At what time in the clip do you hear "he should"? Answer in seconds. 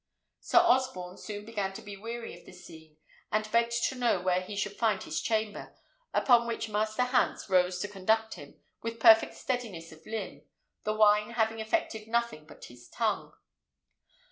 4.41-4.75